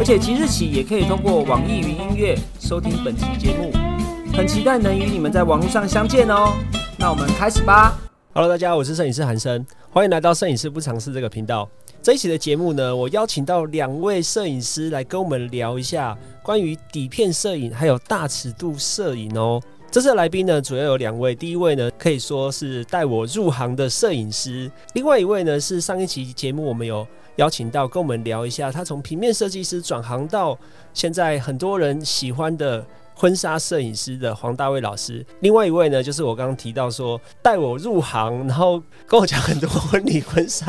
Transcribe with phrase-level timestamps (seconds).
[0.00, 3.70] 而且即日起也可以通过网易云音乐收听本期节目，
[4.32, 6.54] 很期待能与你们在网络上相见哦。
[6.98, 7.98] 那我们开始吧。
[8.32, 11.68] Hello，大家好，我是摄影师韩生，欢迎来到摄影师不尝试这个频道。
[12.00, 19.60] 这一期的节目呢，我邀请到两位摄影师来跟我们聊一下关于底片摄影还有大尺度摄影哦。
[19.90, 27.06] 这次的来宾呢，主要有两位，第一位呢可以说是带我入行的摄影师，另外一位呢是上一期节目我们有。
[27.36, 30.58] 邀请到跟我们聊一下，他从平面设计师转行到
[30.92, 35.24] 现在很多人喜欢的婚纱摄影师的黄大卫老师。
[35.40, 40.66] 另外一位呢，就是我刚刚提到说带我入行，然后跟我讲很多婚礼婚纱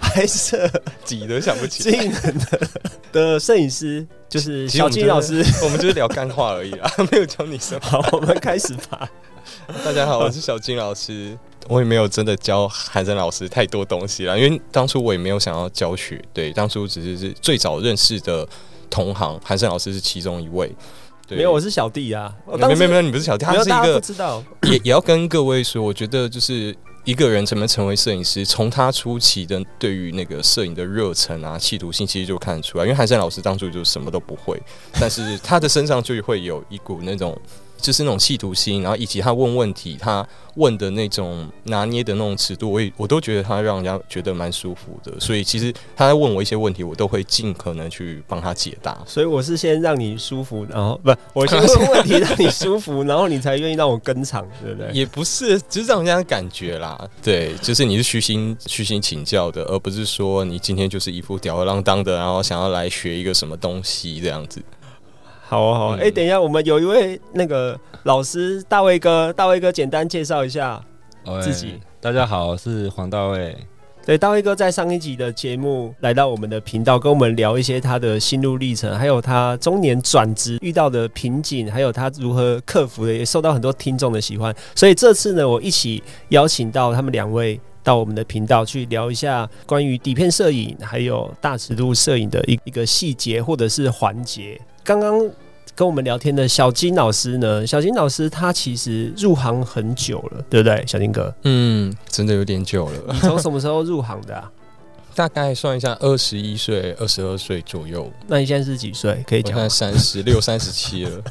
[0.00, 0.68] 拍摄，
[1.04, 2.68] 挤都想不起的
[3.12, 5.44] 的摄影师，就是小金老师。
[5.62, 7.80] 我们就是聊干话而已啊， 没有教你什么。
[7.82, 9.08] 好，我们开始吧。
[9.84, 11.36] 大家好，我是小金老师。
[11.68, 16.22] 我也没有真的教韩生老师太多东西了，因为当初我也没有想要教学。
[16.32, 18.46] 对，当初只是是最早认识的
[18.90, 20.70] 同行，韩生老师是其中一位。
[21.30, 22.30] 没有，我是小弟啊。
[22.46, 24.42] 没有没有没有，你不是小弟，他是一个知道。
[24.70, 32.84] 也也要跟各位说，我觉得就是一个人怎么成为摄影师，从他初期的对于那个摄影的热忱啊、企图心，其实就看得出来。
[32.84, 34.60] 因为韩生老师当初就什么都不会，
[35.00, 37.34] 但是他的身上就会有一股那种。
[37.84, 45.20] 就是那种企图心，然后以及他问问题，他问的那种拿捏的那种尺度，我也我都觉得他让人家觉得蛮舒服的。
[45.20, 48.96] 所以其实他在问我一些问题，我都会尽可能去帮他解答。
[49.06, 54.90] 所以我是先让你舒服，然后不， 我先问问题让你舒服，然后你才愿意让我跟场，对不对？
[54.90, 56.98] 也不是，只是让人家感觉啦。
[57.22, 64.62] 对，就是你是虚心虚心请教的，而不是说你今天就是一副吊儿郎当的，然后想要来学一个什么东西这样子。
[65.46, 70.82] 好啊，好啊，哎，等一下，我们有一位那个老师大卫哥，大卫哥简单介绍一下
[71.42, 71.78] 自己。
[72.00, 73.54] 大家好，我是黄大卫。
[74.06, 84.54] 对，大卫哥在上一集的节目来到我们的频道，跟我们聊一些他的心路历程，还有他中年转职遇到的瓶颈，还有他如何克服的，也受到很多听众的喜欢。
[84.74, 94.58] 所以这次呢，我一起邀请到他们两位到我们的频道去聊一下关于底片摄影还有大尺度摄影的一一个细节或者是环节。
[94.84, 95.18] 刚刚
[95.74, 97.66] 跟我们聊天的小金老师呢？
[97.66, 100.84] 小金老师他其实入行很久了，对不对？
[100.86, 103.12] 小金哥，嗯，真的有点久了。
[103.12, 104.44] 你从什么时候入行的？
[105.16, 108.10] 大概算一下，二十一岁、二十二岁左右。
[108.26, 109.24] 那你现在是几岁？
[109.26, 109.70] 可以讲？
[109.70, 111.22] 三十六、三十七了。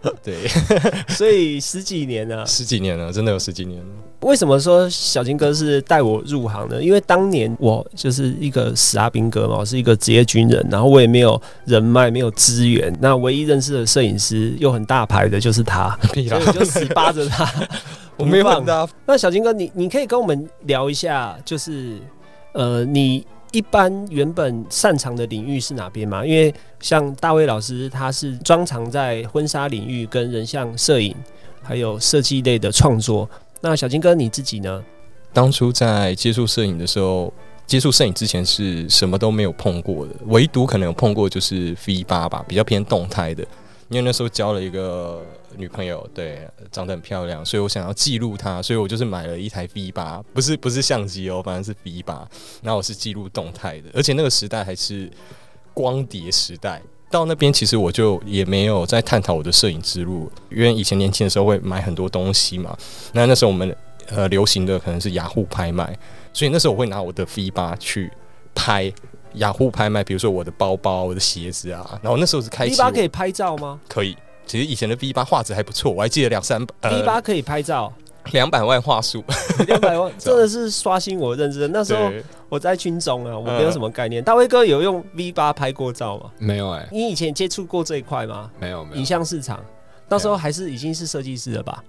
[0.22, 0.46] 对，
[1.08, 3.86] 所以十几年了，十几年了，真的有十几年了。
[4.20, 6.82] 为什么说小金哥是带我入行呢？
[6.82, 17.48] 因为当年我就是一个死阿兵哥嘛，我是一个职业军人，然后我也没有人脉，没有资源，那唯一认识的摄影师又很大牌的就是他， 所以就死扒着他。
[18.16, 18.88] 我没办法。
[19.06, 21.98] 那小金哥，你你可以跟我们聊一下，就是
[22.52, 23.26] 呃你。
[23.52, 26.24] 一般原本擅长的领域是哪边嘛？
[26.24, 31.14] 因为像大卫老师，他是专长在婚纱领域跟人像摄影，
[31.62, 33.28] 还有设计类的创作。
[33.60, 34.84] 那小金哥你自己呢？
[35.32, 37.32] 当初在接触摄影的时候，
[37.66, 43.42] 接触摄影之前是什么都没有碰过的，唯独可能有碰过就是 V 八吧，比较偏动态的。
[43.88, 45.24] 因为那时候交了一个
[45.56, 52.28] 女朋友，对，长得很漂亮，所以我想要记录她，所以我就是买了一台 V 八，不是不是相机哦，反正是 V 八。
[52.62, 55.10] 然后我是记录动态的，而且那个时代还是
[55.74, 56.82] 光碟时代。
[57.10, 62.76] 到那边其实我就也没有在探讨我的摄影之路，因为以前年轻的时候会买很多东西嘛。
[63.12, 63.74] 那那时候我们
[64.08, 65.98] 呃流行的可能是雅虎拍卖，
[66.32, 68.10] 所以那时候我会拿我的 V 八去
[68.54, 68.92] 拍。
[69.34, 73.78] 雅虎拍卖，比如说我的包包、我的鞋子啊，然后那时候是开 V 八可以拍照吗？
[73.86, 74.16] 可以，
[74.48, 77.92] 其实以前的 V 八画质还不错，我还记得两三 V 八可以拍照，
[78.32, 79.22] 两百万画素，
[79.68, 81.68] 两百万 真的是刷新我认知。
[81.68, 82.10] 那时候
[82.48, 84.24] 我在军中啊，我没有什么概念。
[84.24, 86.30] 大卫哥有用 V 八拍过照吗？
[86.38, 88.50] 没有哎，你以前接触过这一块吗？
[88.58, 88.96] 没有，没有。
[88.96, 89.62] 影像市场
[90.08, 91.84] 那时候还是已经是设计师了吧？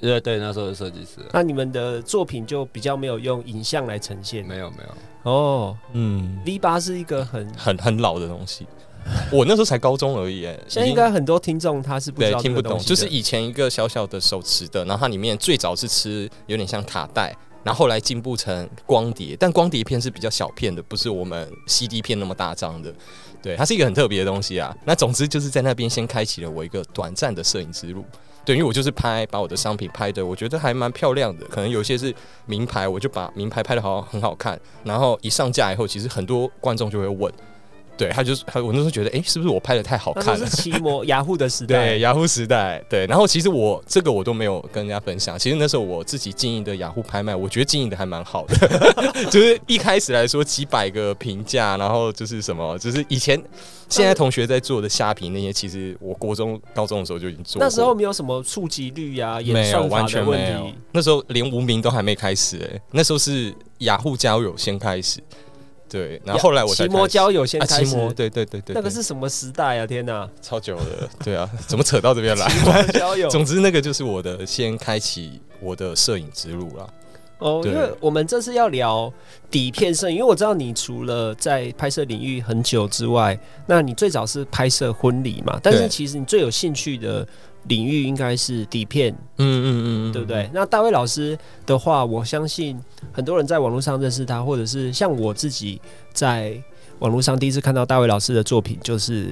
[0.00, 1.20] 对对，那时候是设计师。
[1.32, 4.44] 那你们的作品就比较没有用影像来呈现？
[4.46, 5.30] 没有没有。
[5.30, 8.66] 哦，嗯，V 八是一个很很很老的东西。
[9.32, 17.34] 我那时候才高中而已，哎， 现在应该很多听众他是不知道听不懂，就是以前一个小小的手持的，然后它里面最早是吃有点像卡带。
[17.64, 22.94] 然后后来进步成光碟，但光碟片是比较小片的，不是我们 CD 片那么大张的。
[23.42, 24.74] 对，它是一个很特别的东西啊。
[24.86, 28.04] 那总之就是在那边先开启了我一个短暂的摄影之路。
[28.44, 31.44] 对，因为我就是拍把我的商品拍的，我觉得还蛮漂亮的。
[31.46, 32.14] 可能有些是
[32.46, 34.58] 名牌，我就把名牌拍的好很好看。
[34.84, 37.30] 然后一上架以后，其实很多观众就会问。
[37.98, 40.46] 对他就是，他我那时候觉得，哎，是不是我拍的太好看了？
[40.46, 43.04] 是奇摩雅虎的时代，对雅虎时代，对。
[43.06, 45.36] 然后其实我这个我都没有跟人家分享。
[45.38, 48.56] 其实那时候我自己经营的雅虎拍卖，我觉得经营的还蛮好的。
[49.28, 53.42] 就是一开始来说几百个评价，然后就是什么，就是以前
[53.88, 57.60] 现在同学在做的虾皮那些，其实我国中、高中的时候就已经做。
[57.60, 60.70] 那时候没有什么触及率呀，没有完全没有。
[60.92, 65.20] 那时候连无名都还没开始，哎，那时候是雅虎交友先开始。
[65.88, 69.86] 对，然后后来我骑摩交友先开始，对对对对，那个是什么时代啊？
[69.86, 71.10] 天哪，超久了。
[71.24, 72.48] 对啊， 怎么扯到这边来？
[72.92, 76.88] 交友， 总之那个就是我的先开启我的摄影之路了。
[77.38, 79.12] 哦，因为我们这次要聊
[79.50, 85.58] 底片摄影，因为我知道你除了在拍摄领域很久之外，那你最早是拍摄婚礼嘛？
[85.62, 87.26] 但是其实你最有兴趣的。
[87.68, 90.48] 领域应该是底片，嗯嗯嗯，对不对？
[90.52, 92.78] 那大卫老师的话，我相信
[93.12, 95.80] 很多人在网络上认识他，或者是像我自己
[96.12, 96.60] 在
[96.98, 99.28] 网络上第一次看到大卫老师的作品，就是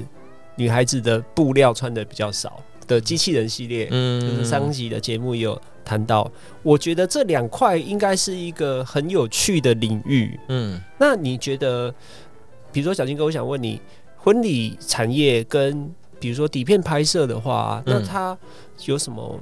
[0.55, 6.31] 女孩子的布料穿的比较少的机器人系列，嗯，就是上集的节目也有谈到。
[6.63, 10.81] 我觉得这两块应该是一个很有趣的领域，嗯。
[10.99, 11.93] 那你觉得，
[12.73, 13.81] 比如说小金哥，我想问你，
[14.17, 18.37] 婚礼产业跟比如说底片拍摄的话，那它
[18.85, 19.39] 有什么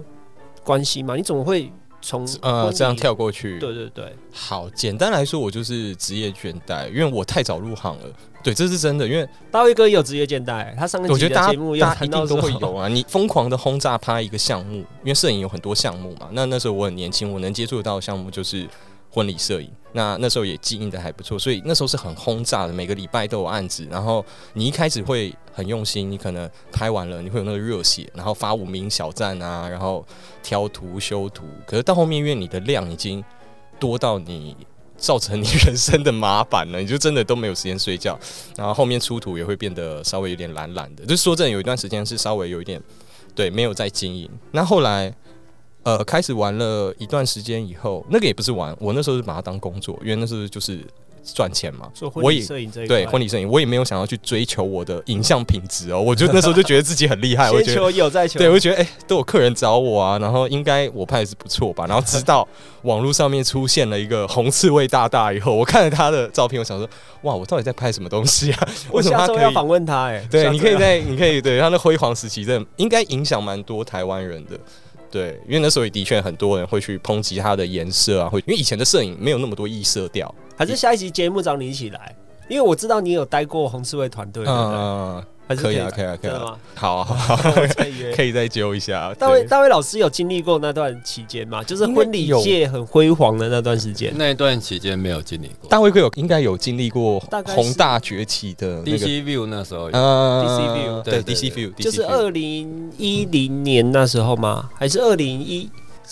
[0.63, 1.17] 关系吗？
[1.17, 3.59] 你怎么会从呃这样跳过去？
[3.59, 8.05] 对对对，好，简单来说，我就是职业倦怠，因为我太早入行了。
[8.43, 12.89] 对，这是真的，因为大卫哥也有职业倦怠，他上个我大节目大家一定都会有啊。
[12.93, 16.29] 你疯狂的轰炸拍一个项目，因为摄影有很多项目嘛。
[16.33, 18.69] 那那时候我很年轻，我能接触到的项目就是
[19.15, 19.71] 婚礼摄影。
[19.93, 23.87] 那那时候也经营的还不错，所以那时候是很轰炸的，每个礼拜都有案子。
[23.89, 30.05] 然后你一开始会很用心，你可能拍完了，你会有那个热血，然后发五名小站啊，然后
[30.43, 31.45] 挑图修图。
[31.65, 33.23] 可是到后面，因为你的量已经
[33.79, 34.57] 多到你
[34.97, 38.19] 造成你人生的麻烦了，你就真的都没有时间睡觉。
[38.57, 41.07] 然后后面出图也会变得稍微有点懒懒的。
[41.07, 42.83] 就说真的，有一段时间是稍微有一点
[43.33, 44.29] 对没有在经营。
[44.51, 45.15] 那后来。
[45.85, 50.81] 呃，开始玩了一段时间以后，那个也不是玩，我那时候是把它当工作，因为那时候就是
[51.23, 51.91] 赚钱嘛。
[52.15, 56.01] 我也摄影这对婚礼摄影，我也没有想要去追求我的影像品质哦。
[56.01, 61.85] 我就 那时候就觉得自己很厉害，我求有在求，对我就觉得哎，都有客人找我啊，然后应该我拍的是不错吧。
[61.89, 62.49] 然后直到
[62.83, 66.89] 网络上面出现了一个红刺猬大大以后，我看了他的照片，我想说
[67.23, 68.69] 哇，我到底在拍什么东西啊？
[68.91, 70.05] 为什么他可以访问他？
[70.05, 74.59] 哎，对，你可以在，你可以对他那辉煌时期，真的应该影响蛮多台湾人的。
[75.15, 80.35] 对，因为那时候也的确很多人会去抨击它的颜色啊，会因为以前的摄影没有那么多异色调。
[80.57, 82.17] 还是下一集节目找你一起来，
[82.49, 85.25] 因为我知道你有待过红刺猬团队，嗯。
[85.49, 87.39] 可以啊，可以啊，可以啊，好啊，
[88.17, 89.13] 可以再揪一下。
[89.19, 91.63] 大卫，大卫老师有经历过那段期间吗？
[91.65, 94.13] 就是婚礼界很辉煌的那段时间。
[94.17, 95.69] 那一段期间没有经历过。
[95.69, 104.71] 大卫哥有应该有经历过宏大崛起的 DC View 那时候，嗯，DC View 对 DC View，就是二零一零年那时候吗？
[104.75, 105.69] 还是二零一？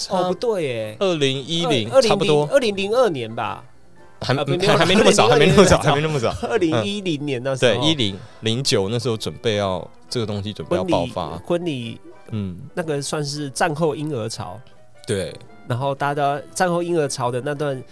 [0.08, 3.62] 哦，不对，耶，二零一零，差不多，二零零二年吧。
[4.22, 6.34] 还还还没那么早，还没那么早，还没那么早。
[6.42, 14.60] 二零一零年那时候，对，一零零九那时候准备要这个东西准备要爆发，婚礼，嗯，那个算是战后婴儿潮，
[15.06, 15.34] 对。
[15.68, 17.82] 然后大家战后婴儿潮的那段，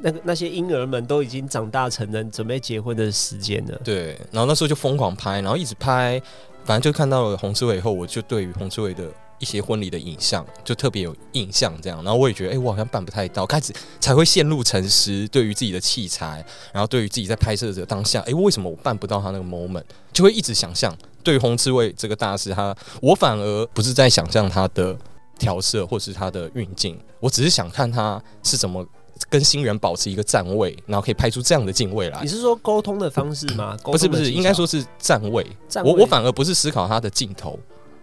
[0.00, 3.80] 那个那些婴儿们都已经长大成人，准备结婚的时间了。
[3.84, 4.18] 对。
[4.32, 6.20] 然后那时候就疯狂拍，然后一直拍，
[6.64, 9.04] 反正就看到了洪志伟以后，我就对于洪志伟的。
[9.38, 20.96] 一些婚礼的影像就特别有印象，这样，然后我也觉得，哎，我好像办不太到，开始才会陷入沉思，对于自己的器材，然后对于自己在拍摄者当下，哎，为什么我办不到他那个 moment，就会一直想象。
[21.22, 24.96] 对于红刺猬这个大师，他我反而不是在想象他的
[25.38, 28.86] 调色或是他的运镜，我只是想看他是怎么
[29.28, 32.20] 跟新人保持一个站位，然后可以拍出这样的敬畏来。
[32.22, 33.76] 你是说沟通的方式吗？
[33.84, 35.46] 不是不是，应该说是站位。
[35.84, 37.58] 我我反而不是思考他的镜头，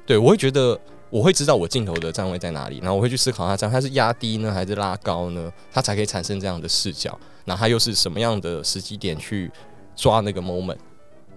[0.06, 0.80] 对我会觉得。
[1.16, 5.50] 我会知道我镜头的站位在哪里，然后我会去思考它这样，它是压低呢还是拉高呢？
[5.72, 7.18] 它才可以产生这样的视角。
[7.46, 9.50] 然后它又是什么样的时机点去
[9.96, 10.76] 抓那个 moment？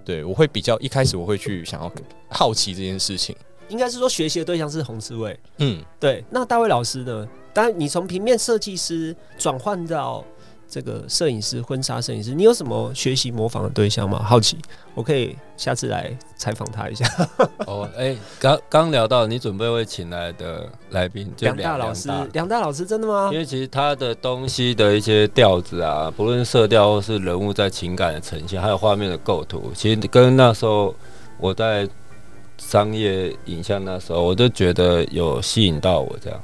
[0.05, 1.93] 对我会比较一开始我会去想要
[2.29, 3.37] 好奇这件事情。
[3.69, 5.39] 应该是说学习的对象是红刺猬。
[5.59, 6.25] 嗯，对。
[6.29, 7.29] 那大卫老师呢？
[7.55, 10.25] 当然，你从平面设计师转换到
[10.69, 14.23] 这个摄影师、婚纱摄影师，你有什么学习模仿的对象吗？
[14.23, 14.59] 好奇，
[14.95, 17.07] 我可以下次来采访他一下。
[17.67, 23.31] 哦，哎，刚刚聊到你准备会请来的来宾，就梁大老师，梁大老师真的吗？
[23.33, 30.95] 因为其实他的东西的一些调子啊，不论色调或是人物在情感的呈现，还有画面的构图，其实跟那时候
[31.39, 31.89] 我在
[32.59, 36.39] 商业影像那时候，我都觉得有吸引到我这样。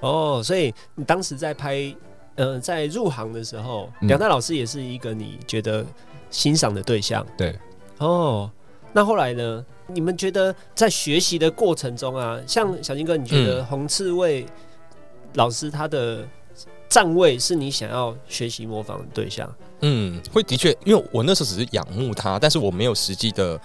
[0.00, 1.92] 哦，所以你当时在拍，
[2.36, 5.84] 呃，在入行的时候，梁大老师也是一个你觉得
[6.30, 7.26] 欣赏的对象。
[7.36, 7.58] 对，
[7.98, 8.50] 哦，
[8.92, 9.64] 那后来呢？
[9.88, 14.44] 你们觉得在学习的过程中啊，像小金哥，你觉得红刺猬
[15.34, 16.26] 老师他的
[16.88, 19.48] 站位是你想要学习模仿的对象？
[19.82, 23.60] 嗯，会的确，因为我那时候只是仰慕他，但是我没有实际的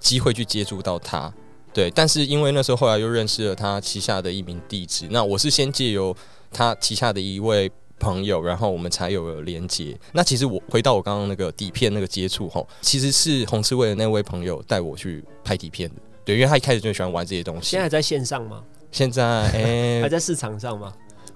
[0.00, 1.32] 机会去接触到他。
[1.72, 6.12] 对，但是因为那时候后来又认识了他旗下的一名弟子，那我是先借由
[6.50, 7.70] 他旗下的一位
[8.00, 9.96] 朋友，然后我们才有了连接。
[10.12, 15.96] 那其实我回到我刚刚那个底片那个接触吼，其实是红刺猬的那位朋友带我去拍底片的。
[16.24, 17.70] 对，因为他一开始就喜欢玩这些东西。
[17.70, 18.62] 现在还在线上吗？
[18.90, 20.92] 现在哎， 还在市场上吗？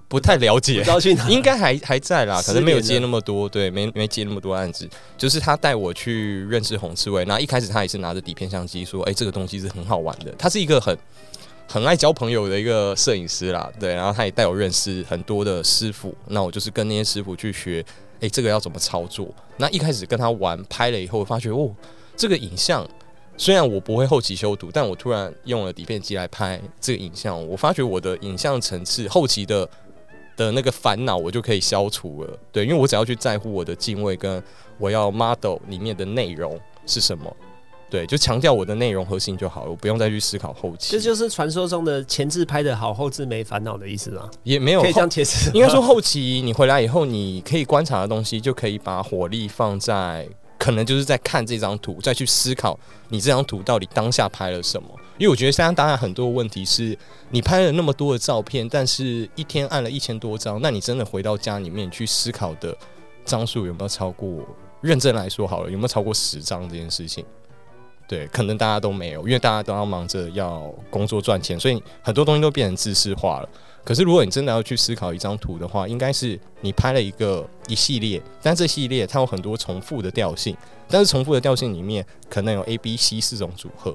[0.06, 0.84] 不太了解，
[1.28, 4.88] 应该还还在啦，可能没有接那么多，对，没没接那么多案子。
[5.16, 10.96] 就是他带我去认识红刺猬，那一开始他也是拿着底片相机说：“哎，这个东西是很好玩的。”他是一个很
[11.74, 13.92] 很爱交朋友的一个摄影师啦，对。
[13.92, 17.84] 然后他也带我认识很多的师傅，那我就是跟那些师傅去学，
[18.20, 19.26] 哎，这个要怎么操作？
[19.56, 21.74] 那一开始跟他玩拍了以后，发觉哦，
[22.16, 22.88] 这个影像
[23.36, 29.68] 虽然我不会后期修图，但我突然用了底片机来拍这个影像，我发觉我的影像层次后期的。
[30.36, 34.42] 的那个烦恼我就可以消除了，对，因为我只要去在乎我的敬畏跟
[34.78, 37.36] 我要 model 里面的内容是什么，
[37.90, 40.92] 对，就强调我的内容核心就好了，我不用再去思考后期。
[40.92, 44.28] 这就是传说中的前置拍的好，后置没烦恼的意思吗？
[44.42, 50.28] 也没有可以这样解释，应该说后期你回来以后，你可以观察的东西就可以把火力放在。
[50.56, 52.78] 可能就是在看这张图，再去思考
[53.10, 54.88] 你这张图到底当下拍了什么。
[55.18, 56.96] 因为我觉得现在当然很多问题是，
[57.28, 62.74] 你拍了那么多的照片，但是一天按了一千多张，那你真的回到家里面去思考的
[63.26, 64.42] 张数有没有超过？
[64.80, 67.22] 认真来说好了，有没有超过十张这件事情？
[68.06, 73.48] 对，可能大家都没有，因为大家都要忙着要工作赚钱，所以很多东西都变成知识化了。
[73.82, 80.56] 可是，如果你真的要去思考一张图的话，应该是你拍了一个一系列，但这系列它有很多重复的调性，
[80.88, 83.94] 但是重复的调性里面可能有 A、B、C 四种组合，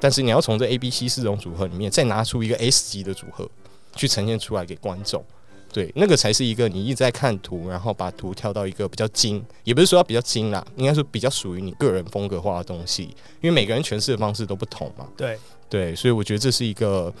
[0.00, 3.48] 但是你要从这 A、B、C 四种组合里面再拿出一个 S 级的组合
[3.94, 5.24] 去呈现出来给观众，
[5.72, 13.04] 对，那个才是一个你一直在看图，然后把图跳到一个比较精，也不是说要比较精啦，应该说比较属于你个人风格化的东西，
[13.40, 15.06] 因为每个人诠释的方式都不同嘛。
[15.16, 17.12] 对对，所以我觉得这是一个。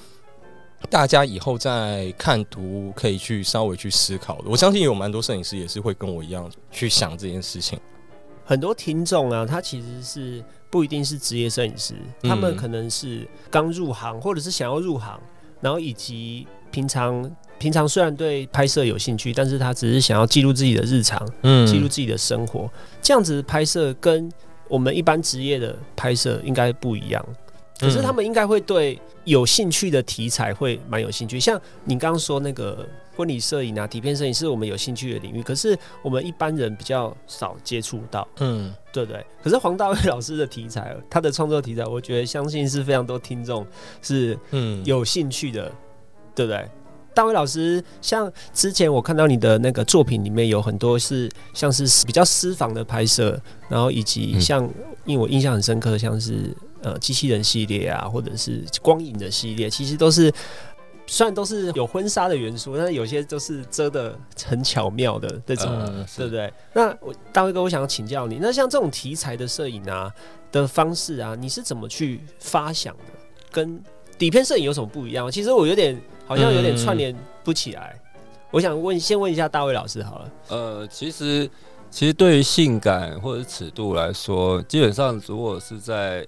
[0.88, 7.76] 大家以后在看图可以去稍微去思考的，我相信有蛮多摄影师也是会跟我一样去想这件事情。
[8.44, 10.40] 很多听众啊，他其实是
[10.70, 15.20] 不一定是职业摄影师，他们可能是刚入行，或者是想要入行，
[15.60, 22.70] 然后以及平常平常虽然对拍摄有兴趣，但是他只是想要记录自己的日常，嗯，记录自己的生活，
[23.02, 24.30] 这样子拍摄跟
[24.68, 27.24] 我们一般职业的拍摄应该不一样。
[27.80, 32.84] 可是他们应该会对有兴趣的题材会蛮有兴趣，像你刚刚说那个
[33.14, 39.24] 婚礼摄影啊、底片摄影是我们有兴趣的领域，可是我们一般人比较少接触到，嗯，对不对？
[39.40, 43.64] 可是黄大卫老师的题材，他的创作题材，我觉得相信是非常多听众
[44.02, 44.84] 是嗯。
[44.84, 45.72] 有兴趣的，
[46.38, 46.68] 对不对？
[47.14, 54.62] 大卫老师，像之前我看到你的那个作品里面有很多是像是比较私房的拍摄，然后以及像
[55.04, 56.56] 因为我印象很深刻，像是。
[56.80, 60.32] 呃，机器人系列啊，或者是光影的系列，其实都是
[61.08, 64.16] 虽然都是有婚纱的元素，但是有些都是遮的
[64.46, 65.66] 很巧妙的那种，
[66.16, 66.52] 对不对？
[66.74, 70.08] 那我大卫哥，我想要请教你，那像这种题材的摄影啊
[70.52, 73.02] 的方式啊，你是怎么去发想的？
[73.50, 73.82] 跟
[74.16, 75.28] 底片摄影有什么不一样？
[75.28, 77.98] 其实我有点好像有点串联不起来。
[78.50, 80.30] 我想问，先问一下大卫老师好了。
[80.48, 81.50] 呃，其实
[81.90, 86.26] 其实对于性感或者尺度来说，基本上如果是在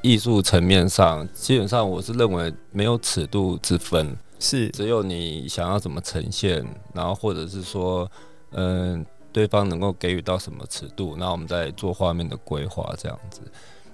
[0.00, 8.10] 艺术层面上，基本上我是认为没有尺度之分，是只有你想要怎么呈现，然后或者是说，
[8.52, 13.40] 嗯，对方能够给予到什么尺度，那我们再做画面的规划这样子。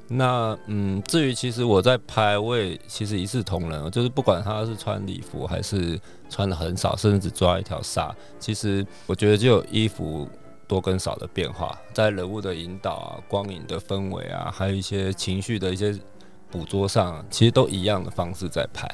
[0.09, 10.29] 那嗯，至于其实我在拍，我也其实一视同仁，就是不管他是穿礼服还是穿的很少，甚至只抓一条纱，其实我觉得就有衣服。
[10.69, 15.99] 多跟少的变化，在人物的引导啊、光影的氛围啊，还有一些情绪的一些
[16.51, 18.87] 捕捉上，其实都一样的方式在拍。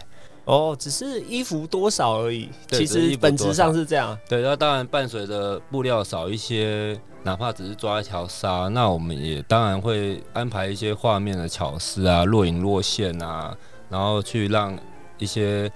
[0.45, 4.19] 哦，只是衣服多少而已，其实本质上是这样。
[4.29, 13.57] 对，那当然伴随着布料少一些，哪怕只是抓一条纱，那我们也当然会安排一些画面的巧思啊，若隐若现啊，
[13.89, 14.79] 然后去让
[15.17, 15.71] 一些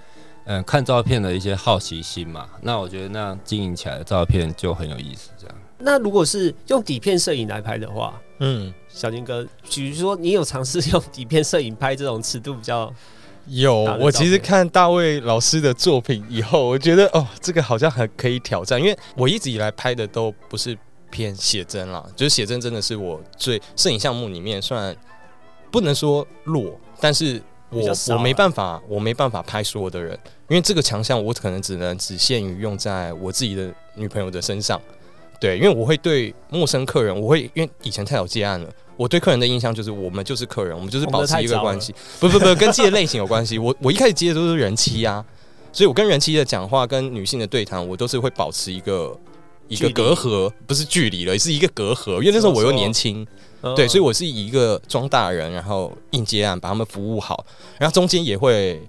[0.45, 2.47] 嗯、呃看照片的一些好奇心嘛。
[2.61, 5.55] 那我觉得那经营起来的照片就很有意思，这样。
[5.79, 12.93] 那如果是用底片摄影来拍的话，嗯，小金哥，比如说你有尝试用底片摄影拍这种尺度比较
[13.49, 20.77] 有我其实看大卫老师的作品以后，我觉得哦，这个好像很可以挑战，因为我一直以来拍的都不是
[21.09, 24.95] 偏写真啦，就是写真真的是我最摄影项目里面算
[25.71, 34.79] 不能说弱，但是我我没办法，我没办法拍所有的人，因为这个强项我可能只能只限于用在我自己的女朋友的身上。
[35.39, 43.57] 对，因为我会对陌生客人，我会因为以前太有接案了，我对客人的印象就是我们就是客人，我们就是保持一个关系，不不不，跟接的类型有关系。
[43.57, 45.23] 我我一开始接的都是人妻啊，
[45.71, 49.17] 所以我跟人妻的讲话，跟女性的对谈，我都是会保持一个
[49.69, 52.19] 一个隔阂，不是距离了，是一个隔阂。
[52.19, 53.25] 因为那时候我又年轻，
[53.61, 57.45] 嗯对，所以我是以一个装大人，然后应接案，把他们服务好，
[57.77, 58.81] 然后中间也会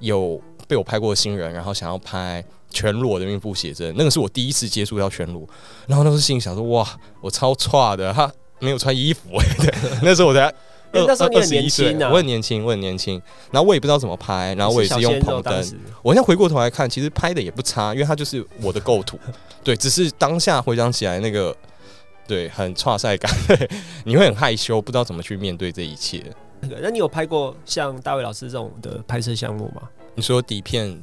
[0.00, 5.48] 有被我拍过的新人，然后想要拍全裸的孕妇写真，那个是我第一次接触到全裸，
[5.86, 6.86] 然后那时候心里想说，哇，
[7.20, 10.52] 我超差的，他没有穿衣服、欸， 对，那时候我才。
[10.90, 13.20] 欸那时候你很年轻啊岁我很年轻，我很年轻，
[13.50, 15.54] 然后我也不知道怎么拍，然后我也是用棚灯，
[16.00, 19.18] 我现在回过头来看，其实拍的也不差，因为它就是我的构图，
[19.62, 21.54] 对，只是当下回想起来那个，
[22.26, 23.70] 对，很差赛感，对，
[24.04, 26.24] 你会很害羞，不知道怎么去面对这一切。
[26.62, 29.82] 那你有拍过像大卫老师这种的拍摄项目吗？
[30.14, 30.98] 你说底片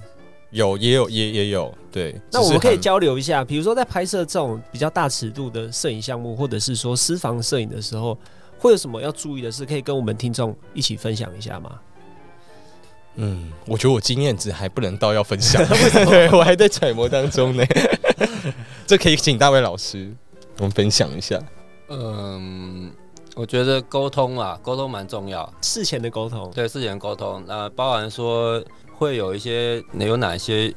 [0.55, 2.19] 有，也有，也也有，对。
[2.31, 8.17] 那我们可以交流一下，比如说在拍摄这种比较大尺度的摄影项目，或者是说私房摄影的时候，
[8.57, 11.71] 会有什么要注意的事，可以跟我们听众一起分享一下吗？
[13.17, 15.61] 嗯，我觉得我经验值还不能到要分享，
[16.07, 17.63] 对 我还在揣摩当中呢。
[18.87, 20.11] 这可以请大卫老师
[20.57, 21.41] 我们分享一下。
[21.89, 22.91] 嗯，
[23.35, 25.51] 我觉得沟通啊，沟通蛮重要。
[25.61, 28.63] 事前的沟通，对事前沟通，那包含说
[28.97, 30.73] 会有一些有哪些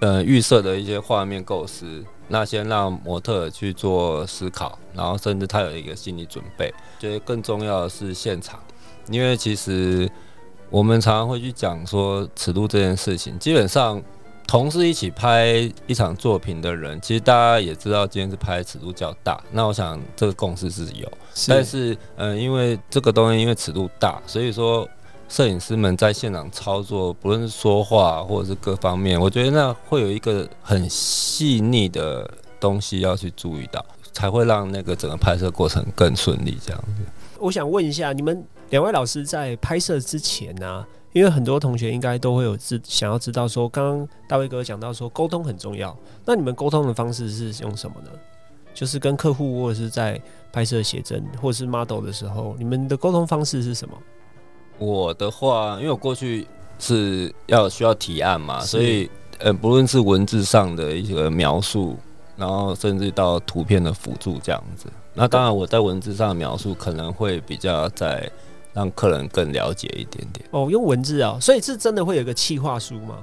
[0.00, 6.72] 呃预设的一些画面构思，那先让模特去做思考，然后甚至他有一个心理准备。
[6.98, 8.58] 觉得更重要的是现场，
[9.08, 10.10] 因为其实
[10.70, 14.02] 我们常常会去讲说尺度这件事情，基本上。
[14.46, 19.40] 同事一起拍一场作品的人，其实大家也知道今天是拍尺度较大。
[19.52, 21.08] 那我想这个共识是有，
[21.46, 24.88] 但是，嗯、因为这个东西因为尺度大，所以说
[25.30, 36.58] 摄影师们在现场操作，不论是说话或者是各方面，我觉得那会有一个很细腻的东西要去注意到，才会让那个整个拍摄过程更顺利。
[36.60, 37.04] 这样子，
[37.38, 48.10] 我想问一下，你们两位老师在拍摄之前呢、因为很多同学应该都会有知想要知道说，刚刚大卫哥讲到说沟通很重要，那你们沟通的方式是用什么呢？
[48.74, 50.20] 就是跟客户或者是在
[50.52, 53.96] 拍摄写真或者是 model 的时候，你们的沟通方式是什么？
[54.80, 61.96] 我的话，因为我过去是要需要提案嘛，所以呃，不论是文字上的一个描述，
[62.36, 64.86] 然后甚至到图片的辅助这样子。
[65.12, 68.30] 那当然，我在文字上的描述可能会比较在
[68.72, 70.48] 让客人更了解一点点。
[70.50, 73.18] 哦，用文字啊、所以是真的会有一个企划书吗？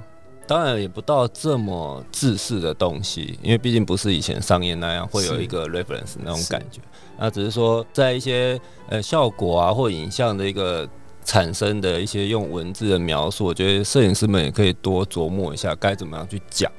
[0.46, 6.80] 当然也不到这么制式的东西，因为毕竟不是以前商业那样会有一个 reference 那种感觉。
[7.18, 10.88] 那只是说在一些呃效果啊或影像的一个
[11.28, 16.72] 产生的一些用文字的描述，我觉得摄影师们也可以多琢磨一下该怎么样去讲。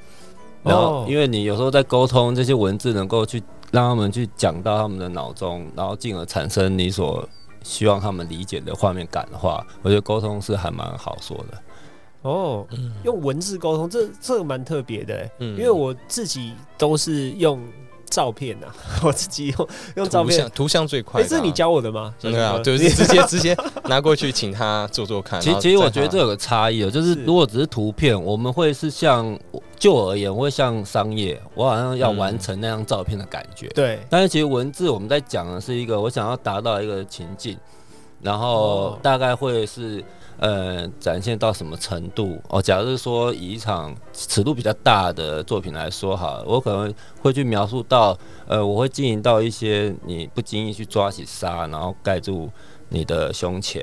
[0.64, 7.26] 然后哦，因为你有时候在沟通这些文字，能够去让他们去讲到他们的脑中，然后进而产生你所
[7.62, 11.62] 希望他们理解的画面感的话，我觉得沟通是还蛮好说的。
[12.22, 12.66] 哦，
[13.04, 17.62] 用文字沟通，这这个蛮特别的欸，嗯因为我自己都是用
[18.10, 18.66] 照片呐、
[19.02, 20.80] 我自己用用照片图像。
[20.90, 22.12] 最快这是你教我的吗？
[22.20, 25.40] 对啊，小就是直接 直接拿过去请他做做看。
[25.40, 29.38] 其实其其实我觉得这有个差异哦，就是是如果只是图片，我们会是像
[29.78, 33.68] 就我而言，我会像商业，我好像要嗯完成那张照片的感觉。
[33.68, 37.56] 对，但是其实文字我们在讲的是一个，我想要达到一个情境，
[38.22, 40.04] 然后哦大概会是
[40.38, 42.60] 呃展现到什么程度哦。
[42.60, 52.50] 假如是说以一场尺度比较大的作品来说哈，我可能会去描述到呃，我会经营到一些你不经意去抓起沙，然后盖住
[52.88, 53.82] 你的胸前。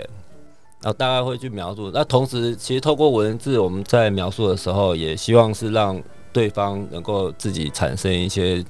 [0.80, 6.00] 然后大概会去描述，那同时其实透过文字，我们在描述的时候，也希望是让
[6.32, 8.64] 对方能够自己产生一些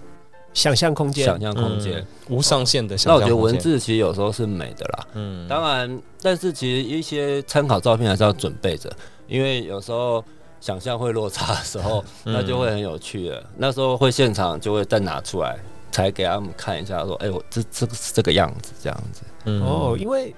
[0.58, 2.00] 想象空间想象空间。
[2.00, 8.92] 嗯无上限的想那我觉得文，字其实有时候是美的啦，嗯，当然，但是其实一些参考照片还是要准备着，
[9.28, 10.22] 因为有时候
[10.60, 13.42] 想象会落差的时候， 那就会很有趣了。
[13.56, 15.58] 那时候会现场就会再拿出来，
[15.90, 19.22] 才给他们看一下，说：“哎，我这这个是这个样子，这样子。”
[19.64, 20.36] 哦，因为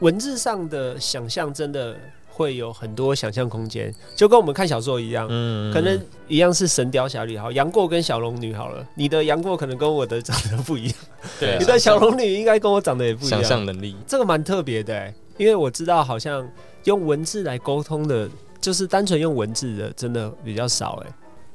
[0.00, 1.94] 文字上的想象真的
[2.38, 10.94] 会有很多想象空间，就跟我们看小说一样，嗯，可能一样是《神雕侠侣》好，杨过跟小龙女好了，你的杨过可能跟我的长得不一样，
[11.40, 16.48] 对， 你的小龙女应该跟我长得也不一样，想象能力这个蛮特别的，因为我知道好像
[16.84, 18.28] 用文字来沟通的，
[18.60, 21.12] 就是单纯用文字的，真的比较少哎。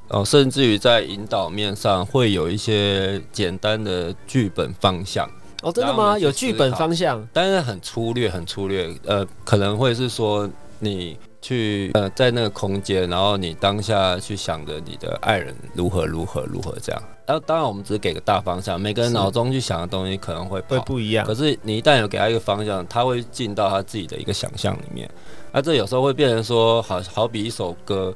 [0.10, 5.28] 哦，甚至于在引导面上会有一些简单的剧本方向。
[5.64, 6.20] 哦，真的吗？
[6.20, 8.94] 有剧本方向，但是很粗略，很粗略。
[9.06, 10.48] 呃，可能会是说
[10.84, 17.02] 你去呃在那个空间，然后你当下去想着你的爱人如何如何如何这样。
[17.26, 21.26] 然后当然我们只是给个大方向，每个人脑中去想的东西可能会会不一样。
[21.26, 25.10] 可是你一旦有给他一个方向，他会进到他自己的一个想象里面。
[25.52, 28.14] 那这有时候会变成说，好好比一首歌，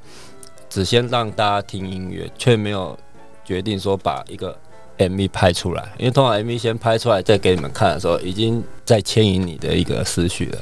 [0.69, 2.97] 只先让大家听音乐，却没有
[3.45, 4.57] 决定说把一个。
[4.97, 10.57] MV 拍出来，因为通常 MV 先拍出来再给你们看的时候，已经在牵引你的一个思绪了。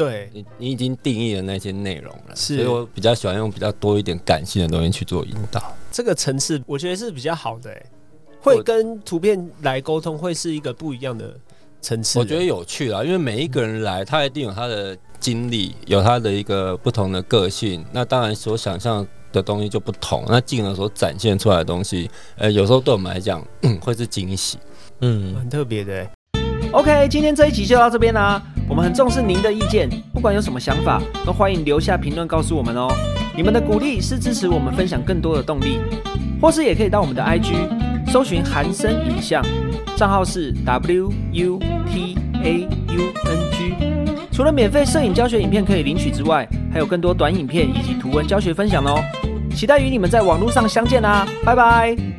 [0.00, 5.62] 对，你你已经定义了那些内容了，所以我比较喜欢用比较多一点感性的东西去做引导。
[5.92, 7.70] 这个层次我觉得是比较好的，
[8.40, 11.34] 会跟图片来沟通，会是一个不一样的
[11.82, 12.18] 层次。
[12.18, 17.84] 我觉得有趣啦，因为每一个人来，他一定有他的经历，有他的一个不同的个性。
[17.92, 19.06] 那当然所想象。
[19.32, 23.40] 的东西就不同，那进而所展现出来的东西，呃，有时候对我们来讲
[23.80, 24.58] 会是惊喜，
[25.02, 26.04] 嗯，很特别的。
[26.72, 28.42] OK，今天这一集就到这边啦。
[28.70, 32.86] 我们很重视您的意见，不管有什么想法，都欢迎留下评论告诉我们哦。
[33.36, 35.80] 你们的鼓励是支持我们分享更多的动力，
[36.40, 37.52] 或是也可以到我们的 IG
[38.06, 39.44] 搜寻韩生影像，
[39.96, 41.58] 账号是 W U
[41.90, 43.74] T A U N G。
[44.30, 49.02] 除了免费摄影教学影片可以领取之外，还有更多短影片以及图文教学分享哦！
[49.52, 52.09] 期待与你们在网络上相见啦，拜拜。